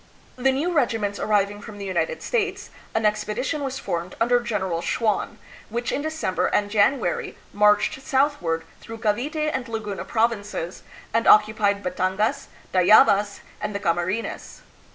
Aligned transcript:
The 0.35 0.51
new 0.51 0.71
regiments 0.71 1.19
arriving 1.19 1.61
from 1.61 1.77
the 1.77 1.85
United 1.85 2.23
States, 2.23 2.71
an 2.95 3.05
expedition 3.05 3.63
was 3.63 3.77
formed 3.77 4.15
under 4.19 4.39
Gen 4.39 4.61
eral 4.61 4.81
Schwan, 4.81 5.37
which 5.69 5.91
in 5.91 6.01
December 6.01 6.47
and 6.47 6.71
January 6.71 7.37
marched 7.53 8.01
southward 8.01 8.63
through 8.79 8.97
Cavite 8.97 9.51
and 9.53 9.67
Laguna 9.69 10.03
provinces 10.03 10.81
and 11.13 11.27
oc 11.27 11.43
cupied 11.43 11.83
Batangas, 11.83 12.47
Tayabas, 12.73 13.41
and 13.61 13.75
the 13.75 13.79
Camarines. 13.79 14.63